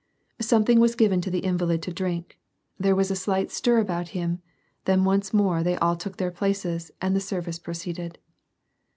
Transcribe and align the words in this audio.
Something 0.41 0.79
was 0.79 0.95
given 0.95 1.21
to 1.21 1.29
the 1.29 1.41
invalid 1.45 1.83
to 1.83 1.93
drink, 1.93 2.39
there 2.79 2.95
was 2.95 3.11
a 3.11 3.15
slight 3.15 3.51
stir 3.51 3.77
about 3.77 4.07
him; 4.17 4.41
then 4.85 5.03
once 5.03 5.31
more 5.31 5.61
they 5.61 5.75
all 5.77 5.95
took 5.95 6.17
their 6.17 6.31
places 6.31 6.89
and 6.99 7.15
the 7.15 7.19
service 7.19 7.59
proceeded. 7.59 8.17